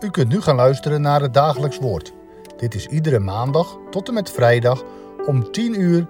U 0.00 0.10
kunt 0.10 0.28
nu 0.28 0.40
gaan 0.40 0.56
luisteren 0.56 1.00
naar 1.00 1.20
het 1.20 1.34
dagelijks 1.34 1.78
woord. 1.78 2.12
Dit 2.56 2.74
is 2.74 2.86
iedere 2.86 3.18
maandag 3.18 3.78
tot 3.90 4.08
en 4.08 4.14
met 4.14 4.30
vrijdag 4.30 4.84
om 5.26 5.52
10 5.52 5.80
uur, 5.80 6.06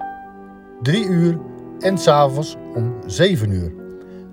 3 0.83 1.07
uur 1.07 1.39
en 1.79 1.99
s'avonds 1.99 2.57
om 2.75 2.97
7 3.07 3.51
uur. 3.51 3.73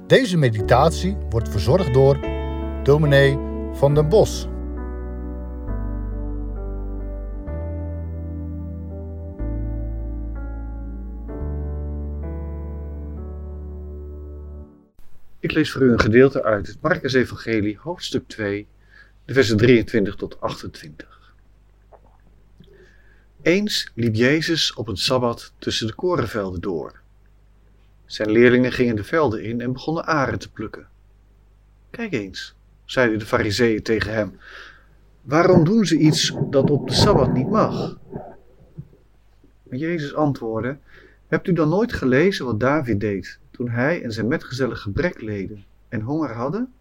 Deze 0.07 0.37
meditatie 0.37 1.17
wordt 1.29 1.49
verzorgd 1.49 1.93
door 1.93 2.19
dominee 2.83 3.39
van 3.73 3.95
den 3.95 4.09
Bos. 4.09 4.47
Ik 15.39 15.51
lees 15.51 15.71
voor 15.71 15.81
u 15.81 15.91
een 15.91 15.99
gedeelte 15.99 16.43
uit 16.43 16.67
het 16.67 16.77
Marcus 16.81 17.13
Evangelie, 17.13 17.77
hoofdstuk 17.81 18.27
2, 18.27 18.67
de 19.25 19.33
versen 19.33 19.57
23 19.57 20.15
tot 20.15 20.41
28. 20.41 21.35
Eens 23.41 23.91
liep 23.95 24.15
Jezus 24.15 24.73
op 24.73 24.87
een 24.87 24.97
sabbat 24.97 25.53
tussen 25.57 25.87
de 25.87 25.93
korenvelden 25.93 26.61
door. 26.61 27.01
Zijn 28.05 28.31
leerlingen 28.31 28.71
gingen 28.71 28.95
de 28.95 29.03
velden 29.03 29.43
in 29.43 29.61
en 29.61 29.73
begonnen 29.73 30.05
aren 30.05 30.39
te 30.39 30.51
plukken. 30.51 30.87
Kijk 31.89 32.13
eens, 32.13 32.55
zeiden 32.85 33.19
de 33.19 33.25
fariseeën 33.25 33.83
tegen 33.83 34.13
hem, 34.13 34.37
waarom 35.21 35.63
doen 35.63 35.85
ze 35.85 35.97
iets 35.97 36.33
dat 36.49 36.69
op 36.69 36.87
de 36.87 36.93
sabbat 36.93 37.33
niet 37.33 37.49
mag? 37.49 37.97
Maar 39.63 39.77
Jezus 39.77 40.13
antwoordde, 40.13 40.77
hebt 41.27 41.47
u 41.47 41.53
dan 41.53 41.69
nooit 41.69 41.93
gelezen 41.93 42.45
wat 42.45 42.59
David 42.59 42.99
deed 42.99 43.39
toen 43.51 43.69
hij 43.69 44.03
en 44.03 44.11
zijn 44.11 44.27
metgezellen 44.27 44.77
gebrek 44.77 45.21
leden 45.21 45.65
en 45.89 46.01
honger 46.01 46.33
hadden? 46.33 46.73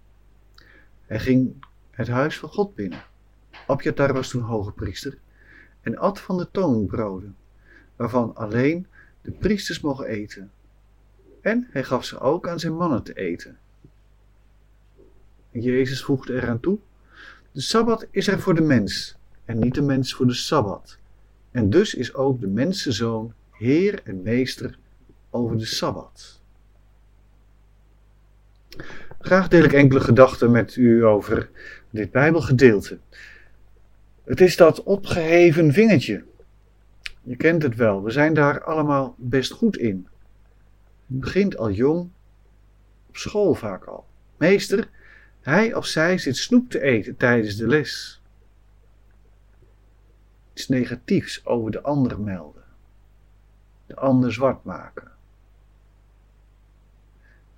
Hij 1.06 1.20
ging 1.20 1.64
het 1.92 2.08
huis 2.08 2.38
van 2.38 2.48
God 2.48 2.74
binnen. 2.74 3.04
Abjatar 3.66 4.12
was 4.12 4.28
toen 4.28 4.42
hoge 4.42 4.72
priester 4.72 5.18
en 5.80 5.98
at 5.98 6.20
van 6.20 6.36
de 6.36 6.48
toonbroden, 6.50 7.36
waarvan 7.96 8.34
alleen 8.36 8.86
de 9.20 9.30
priesters 9.30 9.80
mogen 9.80 10.06
eten. 10.06 10.50
En 11.40 11.68
hij 11.70 11.84
gaf 11.84 12.04
ze 12.04 12.18
ook 12.18 12.48
aan 12.48 12.60
zijn 12.60 12.76
mannen 12.76 13.02
te 13.02 13.14
eten. 13.14 13.58
En 15.50 15.60
Jezus 15.60 16.02
voegde 16.02 16.34
eraan 16.34 16.60
toe: 16.60 16.78
De 17.52 17.60
sabbat 17.60 18.06
is 18.10 18.26
er 18.26 18.40
voor 18.40 18.54
de 18.54 18.62
mens 18.62 19.16
en 19.44 19.58
niet 19.58 19.74
de 19.74 19.82
mens 19.82 20.14
voor 20.14 20.26
de 20.26 20.34
sabbat. 20.34 20.98
En 21.50 21.70
dus 21.70 21.94
is 21.94 22.14
ook 22.14 22.40
de 22.40 22.46
mensenzoon 22.46 23.32
heer 23.50 24.00
en 24.04 24.22
meester 24.22 24.78
over 25.30 25.58
de 25.58 25.64
sabbat. 25.64 26.40
Graag 29.24 29.48
deel 29.48 29.64
ik 29.64 29.72
enkele 29.72 30.00
gedachten 30.00 30.50
met 30.50 30.76
u 30.76 31.04
over 31.04 31.50
dit 31.90 32.10
Bijbelgedeelte. 32.10 32.98
Het 34.24 34.40
is 34.40 34.56
dat 34.56 34.82
opgeheven 34.82 35.72
vingertje. 35.72 36.24
Je 37.22 37.36
kent 37.36 37.62
het 37.62 37.74
wel, 37.74 38.02
we 38.02 38.10
zijn 38.10 38.34
daar 38.34 38.64
allemaal 38.64 39.14
best 39.18 39.52
goed 39.52 39.76
in. 39.76 40.08
Het 41.06 41.20
begint 41.20 41.56
al 41.56 41.70
jong, 41.70 42.10
op 43.08 43.16
school 43.16 43.54
vaak 43.54 43.84
al. 43.84 44.06
Meester, 44.36 44.88
hij 45.40 45.74
of 45.74 45.86
zij 45.86 46.18
zit 46.18 46.36
snoep 46.36 46.70
te 46.70 46.80
eten 46.80 47.16
tijdens 47.16 47.56
de 47.56 47.66
les. 47.66 48.22
Iets 50.52 50.68
negatiefs 50.68 51.46
over 51.46 51.70
de 51.70 51.82
ander 51.82 52.20
melden. 52.20 52.64
De 53.86 53.96
ander 53.96 54.32
zwart 54.32 54.64
maken. 54.64 55.11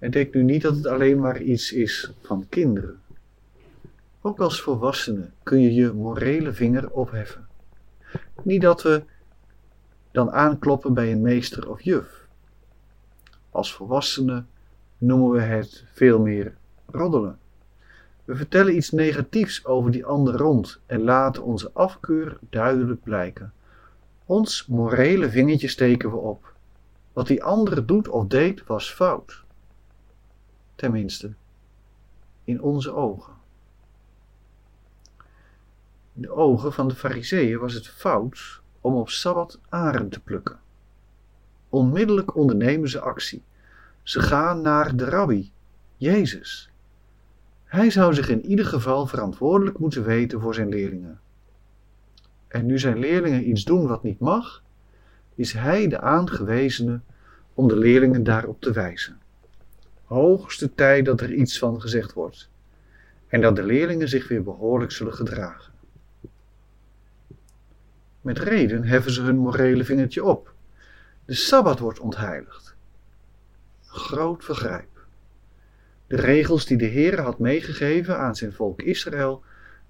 En 0.04 0.10
denk 0.10 0.34
nu 0.34 0.42
niet 0.42 0.62
dat 0.62 0.76
het 0.76 0.86
alleen 0.86 1.20
maar 1.20 1.42
iets 1.42 1.72
is 1.72 2.12
van 2.22 2.46
kinderen. 2.48 3.00
Ook 4.20 4.40
als 4.40 4.60
volwassene 4.60 5.30
kun 5.42 5.60
je 5.60 5.74
je 5.74 5.92
morele 5.92 6.52
vinger 6.52 6.90
opheffen. 6.90 7.46
Niet 8.42 8.60
dat 8.60 8.82
we 8.82 9.02
dan 10.10 10.30
aankloppen 10.32 10.94
bij 10.94 11.12
een 11.12 11.22
meester 11.22 11.70
of 11.70 11.80
juf. 11.80 12.26
Als 13.50 13.74
volwassenen 13.74 14.48
noemen 14.98 15.30
we 15.30 15.40
het 15.40 15.84
veel 15.92 16.20
meer 16.20 16.54
roddelen. 16.86 17.38
We 18.24 18.36
vertellen 18.36 18.76
iets 18.76 18.90
negatiefs 18.90 19.64
over 19.64 19.90
die 19.90 20.04
ander 20.04 20.36
rond 20.36 20.80
en 20.86 21.02
laten 21.02 21.42
onze 21.42 21.70
afkeur 21.72 22.38
duidelijk 22.50 23.02
blijken. 23.02 23.52
Ons 24.24 24.66
morele 24.66 25.30
vingertje 25.30 25.68
steken 25.68 26.10
we 26.10 26.16
op. 26.16 26.52
Wat 27.12 27.26
die 27.26 27.44
andere 27.44 27.84
doet 27.84 28.08
of 28.08 28.26
deed 28.26 28.66
was 28.66 28.90
fout 28.90 29.43
tenminste, 30.74 31.32
in 32.44 32.62
onze 32.62 32.92
ogen. 32.92 33.32
In 36.12 36.22
de 36.22 36.30
ogen 36.30 36.72
van 36.72 36.88
de 36.88 36.94
fariseeën 36.94 37.58
was 37.58 37.72
het 37.72 37.88
fout 37.88 38.60
om 38.80 38.94
op 38.94 39.08
Sabbat 39.08 39.60
aren 39.68 40.08
te 40.08 40.20
plukken. 40.20 40.58
Onmiddellijk 41.68 42.36
ondernemen 42.36 42.88
ze 42.88 43.00
actie. 43.00 43.42
Ze 44.02 44.20
gaan 44.20 44.60
naar 44.60 44.96
de 44.96 45.04
rabbi, 45.04 45.52
Jezus. 45.96 46.70
Hij 47.64 47.90
zou 47.90 48.14
zich 48.14 48.28
in 48.28 48.46
ieder 48.46 48.66
geval 48.66 49.06
verantwoordelijk 49.06 49.78
moeten 49.78 50.04
weten 50.04 50.40
voor 50.40 50.54
zijn 50.54 50.68
leerlingen. 50.68 51.20
En 52.48 52.66
nu 52.66 52.78
zijn 52.78 52.98
leerlingen 52.98 53.48
iets 53.48 53.64
doen 53.64 53.86
wat 53.86 54.02
niet 54.02 54.18
mag, 54.18 54.62
is 55.34 55.52
hij 55.52 55.88
de 55.88 56.00
aangewezene 56.00 57.00
om 57.54 57.68
de 57.68 57.76
leerlingen 57.76 58.24
daarop 58.24 58.60
te 58.60 58.72
wijzen 58.72 59.22
hoogste 60.04 60.74
tijd 60.74 61.04
dat 61.04 61.20
er 61.20 61.32
iets 61.32 61.58
van 61.58 61.80
gezegd 61.80 62.12
wordt 62.12 62.48
en 63.34 63.40
dat 63.40 63.56
de 63.56 63.62
leerlingen 63.62 64.08
zich 64.08 64.28
weer 64.28 64.42
behoorlijk 64.42 64.92
zullen 64.92 65.14
gedragen. 65.14 65.72
Met 68.20 68.38
reden 68.38 68.84
heffen 68.84 69.12
ze 69.12 69.22
hun 69.22 69.36
morele 69.36 69.84
vingertje 69.84 70.24
op. 70.24 70.54
De 71.24 71.34
Sabbat 71.34 71.78
wordt 71.78 72.00
ontheiligd. 72.00 72.74
Groot 73.86 74.44
vergrijp. 74.44 75.06
De 76.06 76.16
regels 76.16 76.66
die 76.66 76.76
de 76.76 76.84
Heer 76.84 77.20
had 77.20 77.38
meegegeven 77.38 78.18
aan 78.18 78.34
zijn 78.34 78.52
volk 78.52 78.82
Israël 78.82 79.42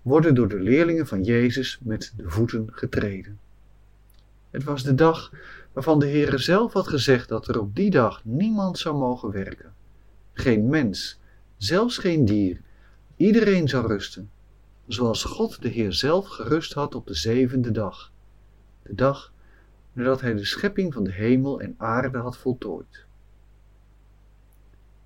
worden 0.03 0.35
door 0.35 0.49
de 0.49 0.61
leerlingen 0.61 1.07
van 1.07 1.23
Jezus 1.23 1.79
met 1.83 2.13
de 2.17 2.31
voeten 2.31 2.69
getreden. 2.73 3.39
Het 4.51 4.65
was 4.65 4.83
de 4.83 4.95
dag 4.95 5.33
waarvan 5.73 5.99
de 5.99 6.07
Heer 6.07 6.39
zelf 6.39 6.73
had 6.73 6.89
gezegd 6.89 7.29
dat 7.29 7.49
er 7.49 7.61
op 7.61 7.77
die 7.77 7.91
dag 7.91 8.25
niemand 8.25 8.79
zou 8.79 8.97
mogen 8.97 9.31
werken 9.31 9.74
geen 10.35 10.69
mens, 10.69 11.21
zelfs 11.57 11.99
geen 11.99 12.25
dier. 12.25 12.61
Iedereen 13.17 13.69
zou 13.69 13.87
rusten, 13.87 14.31
zoals 14.87 15.25
God 15.25 15.63
de 15.63 15.69
Heer 15.69 15.93
zelf 15.93 16.27
gerust 16.27 16.73
had 16.73 16.95
op 16.95 17.07
de 17.07 17.15
zevende 17.15 17.71
dag. 17.71 18.13
De 18.83 18.95
dag 18.95 19.33
nadat 19.93 20.21
hij 20.21 20.35
de 20.35 20.45
schepping 20.45 20.93
van 20.95 21.05
de 21.05 21.13
hemel 21.13 21.61
en 21.61 21.75
aarde 21.79 22.19
had 22.19 22.37
voltooid. 22.37 23.07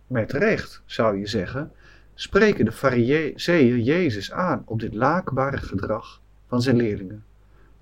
Met 0.06 0.32
recht, 0.32 0.82
zou 0.84 1.18
je 1.18 1.26
zeggen, 1.26 1.72
spreken 2.14 2.64
de 2.64 2.72
fariseeën 2.72 3.82
Jezus 3.82 4.32
aan 4.32 4.62
op 4.64 4.80
dit 4.80 4.94
laakbare 4.94 5.56
gedrag 5.56 6.20
van 6.46 6.62
zijn 6.62 6.76
leerlingen, 6.76 7.24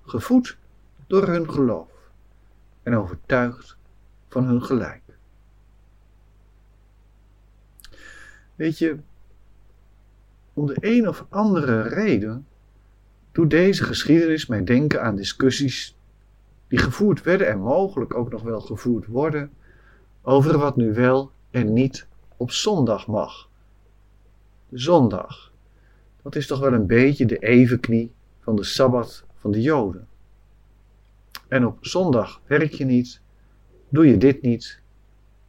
gevoed 0.05 0.57
door 1.07 1.27
hun 1.27 1.51
geloof 1.51 1.89
en 2.83 2.95
overtuigd 2.95 3.77
van 4.29 4.45
hun 4.45 4.63
gelijk. 4.63 5.06
Weet 8.57 8.77
je, 8.77 8.97
om 10.53 10.65
de 10.65 10.77
een 10.79 11.07
of 11.07 11.25
andere 11.29 11.81
reden 11.81 12.47
doet 13.31 13.49
deze 13.49 13.83
geschiedenis 13.83 14.45
mij 14.45 14.63
denken 14.63 15.01
aan 15.03 15.15
discussies 15.15 15.97
die 16.67 16.79
gevoerd 16.79 17.23
werden 17.23 17.47
en 17.47 17.59
mogelijk 17.59 18.15
ook 18.15 18.31
nog 18.31 18.41
wel 18.41 18.61
gevoerd 18.61 19.05
worden 19.05 19.51
over 20.21 20.57
wat 20.57 20.75
nu 20.75 20.93
wel 20.93 21.31
en 21.51 21.73
niet 21.73 22.07
op 22.37 22.51
zondag 22.51 23.07
mag. 23.07 23.49
Zondag, 24.71 25.51
dat 26.21 26.35
is 26.35 26.47
toch 26.47 26.59
wel 26.59 26.73
een 26.73 26.87
beetje 26.87 27.25
de 27.25 27.37
evenknie 27.37 28.11
van 28.39 28.55
de 28.55 28.63
sabbat 28.63 29.23
van 29.35 29.51
de 29.51 29.61
Joden. 29.61 30.07
En 31.47 31.65
op 31.65 31.77
zondag 31.81 32.41
werk 32.45 32.71
je 32.71 32.85
niet, 32.85 33.21
doe 33.89 34.07
je 34.07 34.17
dit 34.17 34.41
niet, 34.41 34.79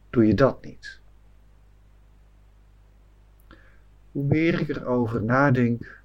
doe 0.09 0.25
je 0.25 0.33
dat 0.33 0.65
niet. 0.65 0.98
Hoe 4.11 4.23
meer 4.23 4.59
ik 4.59 4.69
erover 4.69 5.23
nadenk, 5.23 6.01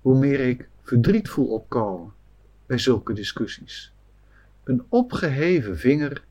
hoe 0.00 0.18
meer 0.18 0.40
ik 0.40 0.68
verdriet 0.82 1.28
voel 1.28 1.46
opkomen 1.46 2.12
bij 2.66 2.78
zulke 2.78 3.12
discussies. 3.12 3.92
Een 4.64 4.84
opgeheven 4.88 5.78
vinger 5.78 6.24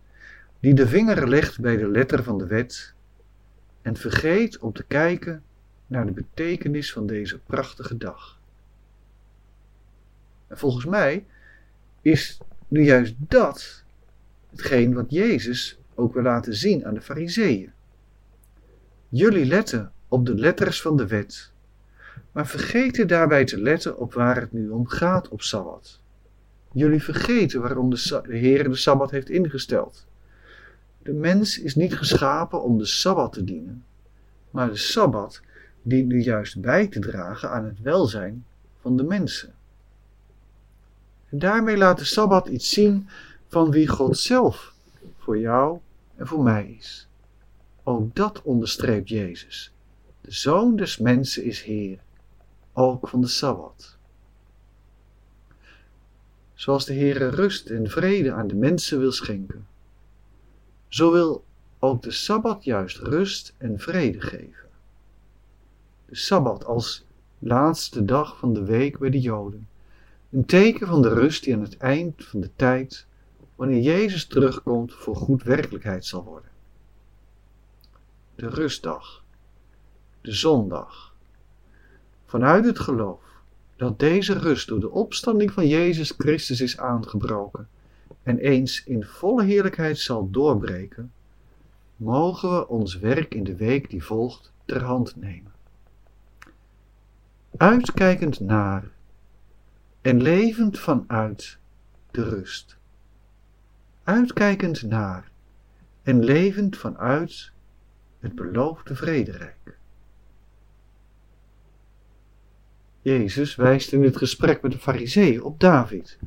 die 0.59 0.73
de 0.73 0.88
vinger 0.88 1.29
legt 1.29 1.59
bij 1.59 1.77
de 1.77 1.88
letter 1.88 2.23
van 2.23 2.38
de 2.38 2.47
wet 2.47 2.94
en 3.81 3.95
vergeet 3.95 4.57
om 4.59 4.73
te 4.73 4.83
kijken 4.83 5.44
naar 5.88 6.06
de 6.06 6.12
betekenis 6.12 6.91
van 6.91 7.07
deze 7.07 7.39
prachtige 7.39 7.97
dag. 7.97 8.39
En 10.47 10.57
volgens 10.57 10.85
mij 10.85 11.25
is 12.01 12.39
nu 12.68 12.83
juist 12.83 13.15
dat 13.18 13.83
hetgeen 14.50 14.94
wat 14.94 15.06
Jezus 15.12 15.79
ook 15.95 16.13
wil 16.13 16.23
laten 16.23 16.56
zien 16.56 16.85
aan 16.85 16.94
de 16.94 17.01
Fariseeën. 17.01 17.71
Jullie 19.09 19.45
letten 19.45 19.91
op 20.11 20.25
de 20.25 20.35
letters 20.35 20.81
van 20.81 20.97
de 20.97 21.07
wet, 21.07 21.51
maar 22.31 22.47
vergeten 22.47 23.07
daarbij 23.07 23.45
te 23.45 23.61
letten 23.61 23.97
op 23.97 24.13
waar 24.13 24.35
het 24.35 24.51
nu 24.51 24.69
om 24.69 24.87
gaat 24.87 25.29
op 25.29 25.41
Sabbat. 25.41 25.99
Jullie 26.71 27.03
vergeten 27.03 27.61
waarom 27.61 27.89
de, 27.89 28.21
Heer 28.27 28.69
de 28.69 28.75
Sabbat 28.75 29.11
heeft 29.11 29.29
ingesteld. 29.29 30.05
De 31.03 31.13
mens 31.13 31.59
is 31.59 31.75
niet 31.75 31.95
geschapen 31.95 32.63
om 32.63 32.77
de 32.77 32.85
Sabbat 32.85 33.33
te 33.33 33.43
dienen, 33.43 33.85
maar 34.49 34.69
de 34.69 34.77
Sabbat 34.77 35.41
dient 35.81 36.07
nu 36.07 36.21
juist 36.21 36.61
bij 36.61 36.87
te 36.87 36.99
dragen 36.99 37.49
aan 37.49 37.65
het 37.65 37.81
welzijn 37.81 38.45
van 38.81 38.97
de 38.97 39.03
mensen. 39.03 39.53
En 41.29 41.39
daarmee 41.39 41.77
laat 41.77 41.97
de 41.97 42.05
Sabbat 42.05 42.47
iets 42.47 42.69
zien 42.69 43.07
van 43.47 43.71
wie 43.71 43.87
God 43.87 44.17
zelf 44.17 44.73
voor 45.17 45.39
jou 45.39 45.79
en 46.15 46.27
voor 46.27 46.43
mij 46.43 46.75
is. 46.79 47.07
Ook 47.83 48.15
dat 48.15 48.41
onderstreept 48.41 49.09
Jezus. 49.09 49.73
Zoon 50.31 50.75
des 50.75 50.98
Mensen 50.98 51.44
is 51.44 51.62
Heer, 51.62 52.00
ook 52.74 53.07
van 53.07 53.22
de 53.22 53.28
Sabbat. 53.28 53.98
Zoals 56.54 56.86
de 56.86 56.94
Heere 56.94 57.28
rust 57.28 57.69
en 57.69 57.89
vrede 57.89 58.31
aan 58.31 58.48
de 58.48 58.56
mensen 58.56 59.00
wil 59.00 59.12
schenken, 59.12 59.68
zo 60.88 61.12
wil 61.12 61.44
ook 61.80 62.01
de 62.01 62.12
Sabbat 62.12 62.63
juist 62.63 62.98
rust 62.98 63.54
en 63.57 63.80
vrede 63.80 64.22
geven. 64.22 64.69
De 66.06 66.16
Sabbat 66.16 66.66
als 66.66 67.06
laatste 67.39 68.06
dag 68.06 68.38
van 68.38 68.54
de 68.54 68.63
week 68.63 68.98
bij 68.98 69.10
de 69.10 69.19
Joden. 69.19 69.68
Een 70.30 70.45
teken 70.45 70.88
van 70.88 71.01
de 71.01 71.13
rust 71.13 71.44
die 71.44 71.54
aan 71.54 71.62
het 71.62 71.78
eind 71.78 72.25
van 72.25 72.39
de 72.39 72.50
tijd, 72.56 73.06
wanneer 73.56 73.81
Jezus 73.81 74.25
terugkomt, 74.25 74.94
voor 74.94 75.16
goed 75.16 75.44
werkelijkheid 75.44 76.06
zal 76.06 76.24
worden. 76.24 76.51
De 78.36 78.50
rustdag, 78.50 79.20
de 80.21 80.31
zondag. 80.31 81.15
Vanuit 82.25 82.65
het 82.65 82.79
geloof 82.79 83.19
dat 83.75 84.00
deze 84.00 84.33
rust 84.33 84.68
door 84.68 84.79
de 84.79 84.89
opstanding 84.89 85.51
van 85.51 85.68
Jezus 85.68 86.13
Christus 86.18 86.62
is 86.62 86.77
aangebroken 86.77 87.68
en 88.23 88.38
eens 88.38 88.83
in 88.83 89.03
volle 89.03 89.44
heerlijkheid 89.44 89.97
zal 89.97 90.29
doorbreken, 90.29 91.12
mogen 91.95 92.50
we 92.50 92.68
ons 92.68 93.00
werk 93.00 93.33
in 93.33 93.44
de 93.44 93.56
week 93.56 93.89
die 93.89 94.03
volgt 94.03 94.51
ter 94.65 94.83
hand 94.83 95.15
nemen. 95.15 95.51
Uitkijkend 97.57 98.39
naar 98.39 98.91
en 100.01 100.21
levend 100.21 100.79
vanuit 100.79 101.57
de 102.12 102.23
rust. 102.23 102.77
Uitkijkend 104.03 104.81
naar 104.81 105.31
en 106.03 106.23
levend 106.23 106.77
vanuit 106.77 107.51
het 108.19 108.35
beloofde 108.35 108.95
vrederijk. 108.95 109.79
Jezus 113.01 113.56
wijst 113.56 113.92
in 113.92 114.03
het 114.03 114.18
gesprek 114.18 114.62
met 114.62 114.71
de 114.71 114.77
fariseeën 114.77 115.44
op 115.44 115.59
David. 115.59 116.18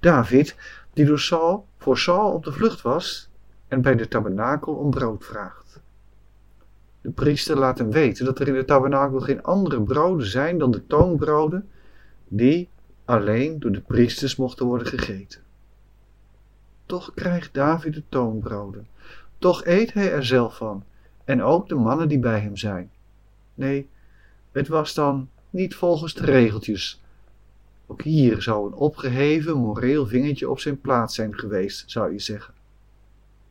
David, 0.00 0.56
die 0.92 1.04
door 1.04 1.18
Saul, 1.18 1.66
voor 1.78 1.98
Saul 1.98 2.32
op 2.32 2.44
de 2.44 2.52
vlucht 2.52 2.82
was 2.82 3.28
en 3.68 3.80
bij 3.82 3.96
de 3.96 4.08
tabernakel 4.08 4.74
om 4.74 4.90
brood 4.90 5.24
vraagt. 5.24 5.80
De 7.00 7.10
priester 7.10 7.58
laat 7.58 7.78
hem 7.78 7.90
weten 7.90 8.24
dat 8.24 8.38
er 8.38 8.48
in 8.48 8.54
de 8.54 8.64
tabernakel 8.64 9.20
geen 9.20 9.42
andere 9.42 9.82
broden 9.82 10.26
zijn 10.26 10.58
dan 10.58 10.70
de 10.70 10.86
toonbroden, 10.86 11.68
die 12.28 12.68
alleen 13.04 13.60
door 13.60 13.72
de 13.72 13.80
priesters 13.80 14.36
mochten 14.36 14.66
worden 14.66 14.86
gegeten. 14.86 15.40
Toch 16.86 17.14
krijgt 17.14 17.54
David 17.54 17.94
de 17.94 18.02
toonbroden. 18.08 18.86
Toch 19.38 19.64
eet 19.64 19.92
hij 19.92 20.12
er 20.12 20.24
zelf 20.24 20.56
van. 20.56 20.84
En 21.24 21.42
ook 21.42 21.68
de 21.68 21.74
mannen 21.74 22.08
die 22.08 22.18
bij 22.18 22.40
hem 22.40 22.56
zijn. 22.56 22.90
Nee, 23.54 23.88
het 24.52 24.68
was 24.68 24.94
dan 24.94 25.28
niet 25.50 25.74
volgens 25.74 26.14
de 26.14 26.24
regeltjes. 26.24 27.00
Ook 27.86 28.02
hier 28.02 28.42
zou 28.42 28.66
een 28.66 28.74
opgeheven 28.74 29.56
moreel 29.56 30.06
vingertje 30.06 30.50
op 30.50 30.60
zijn 30.60 30.80
plaats 30.80 31.14
zijn 31.14 31.38
geweest, 31.38 31.90
zou 31.90 32.12
je 32.12 32.18
zeggen. 32.18 32.54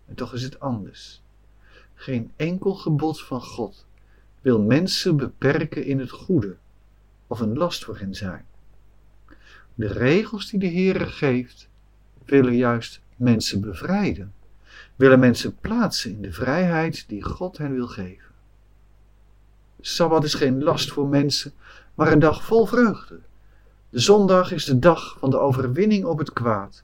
En 0.05 0.15
toch 0.15 0.33
is 0.33 0.43
het 0.43 0.59
anders. 0.59 1.21
Geen 1.93 2.31
enkel 2.35 2.73
gebod 2.73 3.21
van 3.21 3.41
God 3.41 3.85
wil 4.41 4.61
mensen 4.61 5.17
beperken 5.17 5.85
in 5.85 5.99
het 5.99 6.11
goede 6.11 6.55
of 7.27 7.39
een 7.39 7.57
last 7.57 7.83
voor 7.83 7.97
hen 7.97 8.15
zijn. 8.15 8.45
De 9.75 9.87
regels 9.87 10.49
die 10.49 10.59
de 10.59 10.71
Heere 10.71 11.05
geeft, 11.05 11.69
willen 12.25 12.55
juist 12.55 13.01
mensen 13.15 13.61
bevrijden, 13.61 14.33
willen 14.95 15.19
mensen 15.19 15.55
plaatsen 15.55 16.11
in 16.11 16.21
de 16.21 16.33
vrijheid 16.33 17.05
die 17.07 17.23
God 17.23 17.57
hen 17.57 17.73
wil 17.73 17.87
geven. 17.87 18.29
Sabbat 19.81 20.23
is 20.23 20.33
geen 20.33 20.63
last 20.63 20.91
voor 20.91 21.07
mensen, 21.07 21.53
maar 21.99 22.11
een 22.11 22.19
dag 22.19 22.43
vol 22.43 22.65
vreugde. 22.65 23.19
De 23.89 23.99
zondag 23.99 24.51
is 24.51 24.65
de 24.65 24.79
dag 24.79 25.15
van 25.19 25.29
de 25.29 25.39
overwinning 25.39 26.05
op 26.05 26.17
het 26.17 26.33
kwaad. 26.33 26.83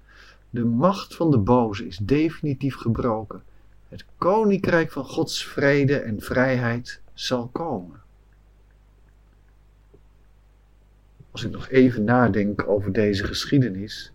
De 0.49 0.65
macht 0.65 1.15
van 1.15 1.31
de 1.31 1.37
boze 1.37 1.87
is 1.87 1.97
definitief 1.97 2.75
gebroken. 2.75 3.43
Het 3.87 4.05
koninkrijk 4.17 4.91
van 4.91 5.05
Gods 5.05 5.45
vrede 5.45 5.97
en 5.97 6.21
vrijheid 6.21 7.01
zal 7.13 7.47
komen. 7.47 8.01
Als 11.31 11.43
ik 11.43 11.51
nog 11.51 11.69
even 11.69 12.03
nadenk 12.03 12.67
over 12.67 12.91
deze 12.91 13.23
geschiedenis, 13.23 14.11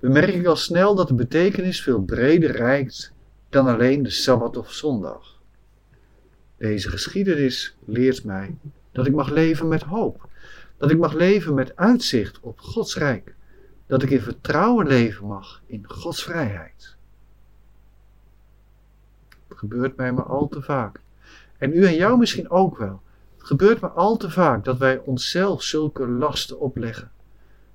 bemerk 0.00 0.34
ik 0.34 0.46
al 0.46 0.56
snel 0.56 0.94
dat 0.94 1.08
de 1.08 1.14
betekenis 1.14 1.82
veel 1.82 2.02
breder 2.02 2.50
reikt 2.50 3.12
dan 3.48 3.66
alleen 3.66 4.02
de 4.02 4.10
Sabbat 4.10 4.56
of 4.56 4.72
zondag. 4.72 5.40
Deze 6.56 6.88
geschiedenis 6.88 7.76
leert 7.84 8.24
mij 8.24 8.54
dat 8.92 9.06
ik 9.06 9.14
mag 9.14 9.30
leven 9.30 9.68
met 9.68 9.82
hoop, 9.82 10.28
dat 10.76 10.90
ik 10.90 10.98
mag 10.98 11.12
leven 11.12 11.54
met 11.54 11.76
uitzicht 11.76 12.40
op 12.40 12.60
Gods 12.60 12.96
rijk, 12.96 13.34
dat 13.86 14.02
ik 14.02 14.10
in 14.10 14.20
vertrouwen 14.20 14.86
leven 14.86 15.26
mag 15.26 15.62
in 15.66 15.84
Gods 15.88 16.22
vrijheid. 16.22 16.96
Het 19.48 19.58
gebeurt 19.58 19.96
mij 19.96 20.12
maar 20.12 20.24
al 20.24 20.48
te 20.48 20.62
vaak. 20.62 21.00
En 21.58 21.72
u 21.72 21.84
en 21.84 21.94
jou 21.94 22.18
misschien 22.18 22.50
ook 22.50 22.78
wel. 22.78 23.02
Het 23.36 23.46
gebeurt 23.46 23.80
maar 23.80 23.90
al 23.90 24.16
te 24.16 24.30
vaak 24.30 24.64
dat 24.64 24.78
wij 24.78 24.98
onszelf 24.98 25.62
zulke 25.62 26.06
lasten 26.08 26.60
opleggen. 26.60 27.10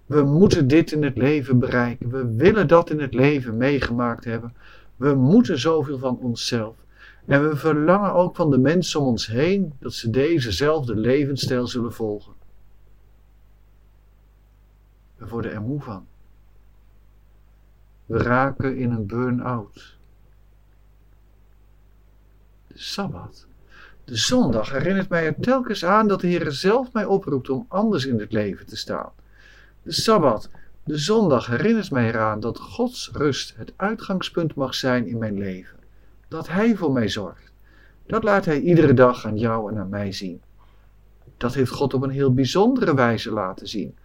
We 0.05 0.21
moeten 0.23 0.67
dit 0.67 0.91
in 0.91 1.03
het 1.03 1.17
leven 1.17 1.59
bereiken. 1.59 2.09
We 2.09 2.35
willen 2.35 2.67
dat 2.67 2.89
in 2.89 2.99
het 2.99 3.13
leven 3.13 3.57
meegemaakt 3.57 4.23
hebben. 4.23 4.53
We 4.95 5.13
moeten 5.13 5.59
zoveel 5.59 5.97
van 5.97 6.17
onszelf. 6.17 6.75
En 7.25 7.49
we 7.49 7.55
verlangen 7.55 8.13
ook 8.13 8.35
van 8.35 8.49
de 8.49 8.57
mensen 8.57 8.99
om 8.99 9.05
ons 9.05 9.27
heen 9.27 9.73
dat 9.79 9.93
ze 9.93 10.09
dezezelfde 10.09 10.95
levensstijl 10.95 11.67
zullen 11.67 11.93
volgen. 11.93 12.33
We 15.15 15.27
worden 15.27 15.51
er 15.51 15.61
moe 15.61 15.81
van. 15.81 16.07
We 18.05 18.17
raken 18.17 18.77
in 18.77 18.91
een 18.91 19.05
burn-out. 19.05 19.97
De 22.67 22.77
Sabbat, 22.79 23.47
de 24.03 24.15
zondag, 24.15 24.71
herinnert 24.71 25.09
mij 25.09 25.25
er 25.25 25.35
telkens 25.39 25.85
aan 25.85 26.07
dat 26.07 26.21
de 26.21 26.27
Heer 26.27 26.51
zelf 26.51 26.93
mij 26.93 27.05
oproept 27.05 27.49
om 27.49 27.65
anders 27.67 28.05
in 28.05 28.19
het 28.19 28.31
leven 28.31 28.65
te 28.65 28.77
staan. 28.77 29.11
De 29.81 29.91
Sabbat, 29.91 30.49
de 30.83 30.97
zondag, 30.97 31.45
herinnert 31.45 31.91
mij 31.91 32.07
eraan 32.07 32.39
dat 32.39 32.59
Gods 32.59 33.09
rust 33.13 33.55
het 33.55 33.73
uitgangspunt 33.75 34.55
mag 34.55 34.75
zijn 34.75 35.07
in 35.07 35.17
mijn 35.17 35.37
leven 35.37 35.83
dat 36.27 36.47
Hij 36.47 36.75
voor 36.75 36.91
mij 36.91 37.09
zorgt. 37.09 37.51
Dat 38.05 38.23
laat 38.23 38.45
Hij 38.45 38.59
iedere 38.59 38.93
dag 38.93 39.25
aan 39.25 39.37
jou 39.37 39.71
en 39.71 39.77
aan 39.77 39.89
mij 39.89 40.11
zien. 40.11 40.41
Dat 41.37 41.53
heeft 41.53 41.71
God 41.71 41.93
op 41.93 42.01
een 42.01 42.09
heel 42.09 42.33
bijzondere 42.33 42.95
wijze 42.95 43.31
laten 43.31 43.67
zien, 43.67 43.95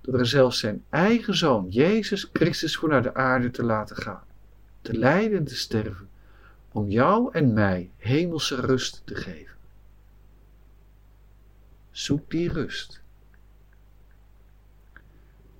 door 0.00 0.18
er 0.18 0.26
zelfs 0.26 0.58
zijn 0.58 0.84
eigen 0.88 1.36
zoon, 1.36 1.66
Jezus 1.68 2.30
Christus, 2.32 2.76
voor 2.76 2.88
naar 2.88 3.02
de 3.02 3.14
aarde 3.14 3.50
te 3.50 3.62
laten 3.62 3.96
gaan, 3.96 4.24
te 4.80 4.98
lijden 4.98 5.38
en 5.38 5.44
te 5.44 5.56
sterven, 5.56 6.08
om 6.72 6.88
jou 6.88 7.28
en 7.32 7.52
mij 7.52 7.90
hemelse 7.96 8.54
rust 8.54 9.02
te 9.04 9.14
geven. 9.14 9.56
Zoek 11.90 12.30
die 12.30 12.52
rust. 12.52 13.02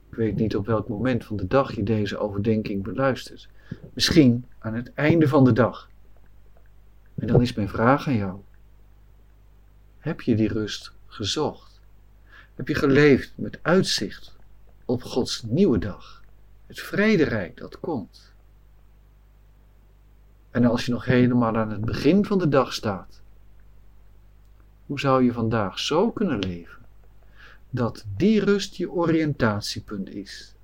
Ik 0.08 0.20
weet 0.20 0.36
niet 0.36 0.56
op 0.56 0.66
welk 0.66 0.88
moment 0.88 1.24
van 1.24 1.36
de 1.36 1.46
dag 1.46 1.74
je 1.74 1.82
deze 1.82 2.18
overdenking 2.18 2.82
beluistert. 2.82 3.48
Misschien 3.92 4.44
aan 4.58 4.74
het 4.74 4.92
einde 4.94 5.28
van 5.28 5.44
de 5.44 5.52
dag 5.52 5.90
en 7.24 7.32
dan 7.32 7.42
is 7.42 7.52
mijn 7.52 7.68
vraag 7.68 8.06
aan 8.06 8.16
jou. 8.16 8.40
Heb 9.98 10.20
je 10.20 10.34
die 10.34 10.48
rust 10.48 10.92
gezocht? 11.06 11.80
Heb 12.54 12.68
je 12.68 12.74
geleefd 12.74 13.32
met 13.34 13.58
uitzicht 13.62 14.36
op 14.84 15.02
Gods 15.02 15.42
nieuwe 15.42 15.78
dag? 15.78 16.22
Het 16.66 16.80
vrederijk 16.80 17.56
dat 17.56 17.80
komt. 17.80 18.32
En 20.50 20.64
als 20.64 20.86
je 20.86 20.92
nog 20.92 21.04
helemaal 21.04 21.56
aan 21.56 21.70
het 21.70 21.84
begin 21.84 22.24
van 22.24 22.38
de 22.38 22.48
dag 22.48 22.72
staat, 22.72 23.20
hoe 24.86 25.00
zou 25.00 25.24
je 25.24 25.32
vandaag 25.32 25.78
zo 25.78 26.10
kunnen 26.10 26.38
leven 26.38 26.78
dat 27.70 28.04
die 28.16 28.44
rust 28.44 28.74
je 28.74 28.90
oriëntatiepunt 28.90 30.08
is? 30.08 30.54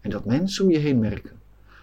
En 0.00 0.10
dat 0.10 0.24
mensen 0.24 0.64
om 0.64 0.70
je 0.70 0.78
heen 0.78 0.98
merken 0.98 1.40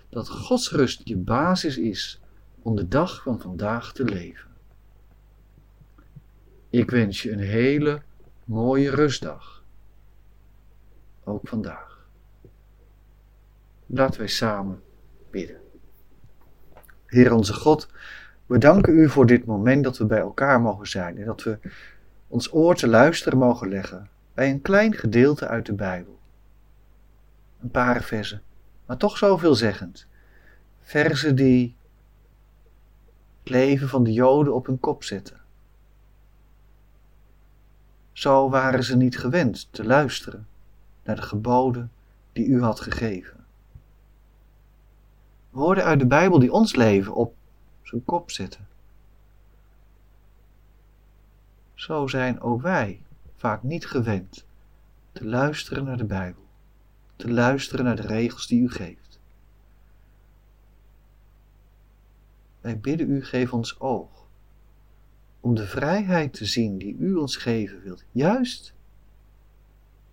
dat 0.09 0.29
Gods 0.29 0.71
rust 0.71 1.01
je 1.03 1.17
basis 1.17 1.77
is 1.77 2.19
om 2.65 2.75
de 2.75 2.87
dag 2.87 3.21
van 3.21 3.39
vandaag 3.39 3.93
te 3.93 4.03
leven. 4.03 4.51
Ik 6.69 6.91
wens 6.91 7.21
je 7.21 7.31
een 7.31 7.39
hele 7.39 8.01
mooie 8.43 8.89
rustdag. 8.89 9.63
Ook 11.23 11.47
vandaag. 11.47 12.07
Laten 13.85 14.19
wij 14.19 14.27
samen 14.27 14.83
bidden. 15.29 15.57
Heer 17.05 17.33
onze 17.33 17.53
God, 17.53 17.87
we 18.45 18.57
danken 18.57 18.97
u 18.97 19.09
voor 19.09 19.25
dit 19.25 19.45
moment 19.45 19.83
dat 19.83 19.97
we 19.97 20.05
bij 20.05 20.19
elkaar 20.19 20.61
mogen 20.61 20.87
zijn 20.87 21.17
en 21.17 21.25
dat 21.25 21.43
we 21.43 21.59
ons 22.27 22.53
oor 22.53 22.75
te 22.75 22.87
luisteren 22.87 23.37
mogen 23.37 23.69
leggen 23.69 24.09
bij 24.33 24.49
een 24.49 24.61
klein 24.61 24.93
gedeelte 24.93 25.47
uit 25.47 25.65
de 25.65 25.73
Bijbel. 25.73 26.19
Een 27.61 27.71
paar 27.71 28.03
versen, 28.03 28.41
maar 28.85 28.97
toch 28.97 29.17
zo 29.17 29.37
veelzeggend. 29.37 30.07
Versen 30.81 31.35
die 31.35 31.75
leven 33.49 33.89
van 33.89 34.03
de 34.03 34.13
Joden 34.13 34.53
op 34.53 34.65
hun 34.65 34.79
kop 34.79 35.03
zetten. 35.03 35.39
Zo 38.11 38.49
waren 38.49 38.83
ze 38.83 38.95
niet 38.95 39.17
gewend 39.17 39.67
te 39.71 39.83
luisteren 39.83 40.47
naar 41.03 41.15
de 41.15 41.21
geboden 41.21 41.91
die 42.33 42.45
u 42.45 42.61
had 42.61 42.79
gegeven. 42.79 43.45
Woorden 45.49 45.83
uit 45.83 45.99
de 45.99 46.05
Bijbel 46.05 46.39
die 46.39 46.51
ons 46.51 46.75
leven 46.75 47.13
op 47.13 47.35
zijn 47.81 48.05
kop 48.05 48.31
zetten. 48.31 48.67
Zo 51.73 52.07
zijn 52.07 52.41
ook 52.41 52.61
wij 52.61 53.01
vaak 53.35 53.63
niet 53.63 53.85
gewend 53.85 54.45
te 55.11 55.25
luisteren 55.25 55.83
naar 55.83 55.97
de 55.97 56.05
Bijbel, 56.05 56.43
te 57.15 57.31
luisteren 57.31 57.85
naar 57.85 57.95
de 57.95 58.07
regels 58.07 58.47
die 58.47 58.61
u 58.61 58.69
geeft. 58.69 59.14
Wij 62.65 62.79
bidden 62.79 63.09
u, 63.09 63.25
geef 63.25 63.53
ons 63.53 63.79
oog 63.79 64.27
om 65.39 65.55
de 65.55 65.67
vrijheid 65.67 66.33
te 66.33 66.45
zien 66.45 66.77
die 66.77 66.95
u 66.97 67.15
ons 67.15 67.35
geven 67.35 67.81
wilt, 67.81 68.03
juist 68.11 68.73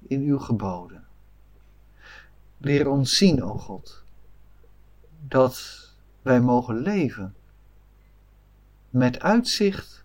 in 0.00 0.20
uw 0.20 0.38
geboden. 0.38 1.04
Leer 2.58 2.88
ons 2.88 3.16
zien, 3.16 3.42
o 3.42 3.58
God, 3.58 4.04
dat 5.28 5.88
wij 6.22 6.40
mogen 6.40 6.76
leven 6.76 7.34
met 8.90 9.20
uitzicht 9.20 10.04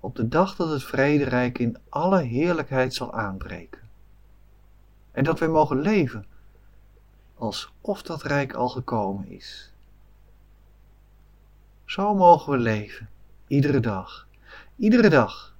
op 0.00 0.16
de 0.16 0.28
dag 0.28 0.56
dat 0.56 0.70
het 0.70 0.84
vrederijk 0.84 1.58
in 1.58 1.76
alle 1.88 2.22
heerlijkheid 2.22 2.94
zal 2.94 3.12
aanbreken. 3.12 3.88
En 5.10 5.24
dat 5.24 5.38
wij 5.38 5.48
mogen 5.48 5.80
leven 5.80 6.26
alsof 7.34 8.02
dat 8.02 8.22
rijk 8.22 8.52
al 8.52 8.68
gekomen 8.68 9.28
is. 9.28 9.72
Zo 11.90 12.14
mogen 12.14 12.52
we 12.52 12.58
leven, 12.58 13.08
iedere 13.46 13.80
dag, 13.80 14.28
iedere 14.76 15.08
dag, 15.08 15.56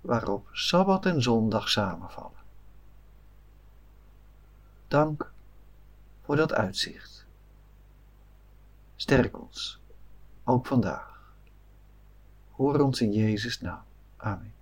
waarop 0.00 0.48
Sabbat 0.52 1.06
en 1.06 1.22
Zondag 1.22 1.68
samenvallen. 1.68 2.42
Dank 4.88 5.32
voor 6.22 6.36
dat 6.36 6.52
uitzicht. 6.52 7.26
Sterk 8.96 9.40
ons, 9.40 9.80
ook 10.44 10.66
vandaag. 10.66 11.34
Hoor 12.50 12.80
ons 12.80 13.00
in 13.00 13.12
Jezus' 13.12 13.60
naam. 13.60 13.84
Amen. 14.16 14.54